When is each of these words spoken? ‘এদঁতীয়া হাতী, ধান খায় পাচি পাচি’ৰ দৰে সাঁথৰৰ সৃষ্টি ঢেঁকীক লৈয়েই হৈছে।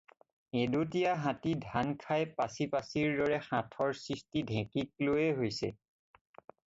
‘এদঁতীয়া 0.63 1.13
হাতী, 1.25 1.51
ধান 1.67 1.91
খায় 2.05 2.25
পাচি 2.39 2.65
পাচি’ৰ 2.71 3.13
দৰে 3.19 3.39
সাঁথৰৰ 3.49 3.93
সৃষ্টি 4.01 4.45
ঢেঁকীক 4.53 5.07
লৈয়েই 5.07 5.37
হৈছে। 5.43 5.75